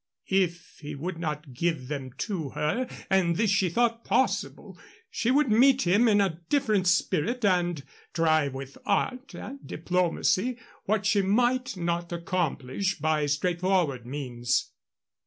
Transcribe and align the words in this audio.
If 0.31 0.79
he 0.79 0.95
would 0.95 1.19
not 1.19 1.53
give 1.53 1.87
them 1.87 2.11
to 2.17 2.49
her 2.55 2.87
and 3.07 3.35
this 3.35 3.51
she 3.51 3.69
thought 3.69 4.03
possible 4.03 4.79
she 5.11 5.29
would 5.29 5.51
meet 5.51 5.83
him 5.85 6.07
in 6.07 6.19
a 6.19 6.41
different 6.49 6.87
spirit 6.87 7.45
and 7.45 7.83
try 8.11 8.47
with 8.47 8.79
art 8.83 9.35
and 9.35 9.59
diplomacy 9.63 10.57
what 10.85 11.05
she 11.05 11.21
might 11.21 11.77
not 11.77 12.11
accomplish 12.11 12.97
by 12.97 13.27
straightforward 13.27 14.07
methods. 14.07 14.71